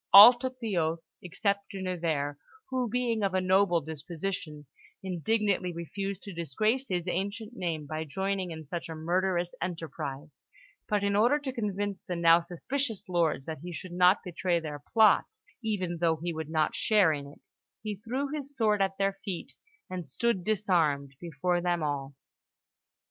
All 0.11 0.33
took 0.33 0.57
the 0.59 0.75
oath 0.77 1.01
except 1.21 1.69
De 1.69 1.79
Nevers, 1.79 2.35
who, 2.71 2.89
being 2.89 3.21
of 3.21 3.35
a 3.35 3.39
noble 3.39 3.81
disposition, 3.81 4.65
indignantly 5.03 5.71
refused 5.71 6.23
to 6.23 6.33
disgrace 6.33 6.87
his 6.87 7.07
ancient 7.07 7.55
name 7.55 7.85
by 7.85 8.05
joining 8.05 8.49
in 8.49 8.65
such 8.65 8.89
a 8.89 8.95
murderous 8.95 9.53
enterprise; 9.61 10.41
but, 10.89 11.03
in 11.03 11.15
order 11.15 11.37
to 11.37 11.53
convince 11.53 12.01
the 12.01 12.15
now 12.15 12.41
suspicious 12.41 13.07
lords 13.09 13.45
that 13.45 13.59
he 13.59 13.71
should 13.71 13.91
not 13.93 14.23
betray 14.25 14.59
their 14.59 14.79
plot, 14.91 15.37
even 15.63 15.99
though 15.99 16.15
he 16.15 16.33
would 16.33 16.49
not 16.49 16.73
share 16.73 17.13
in 17.13 17.27
it, 17.27 17.39
he 17.83 17.97
threw 17.97 18.27
his 18.29 18.57
sword 18.57 18.81
at 18.81 18.97
their 18.97 19.13
feet 19.23 19.53
and 19.87 20.07
stood 20.07 20.43
disarmed 20.43 21.13
before 21.19 21.61
them 21.61 21.83
all. 21.83 22.15